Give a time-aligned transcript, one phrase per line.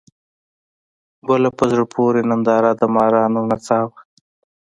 [1.27, 3.99] بله په زړه پورې ننداره د مارانو نڅا وه.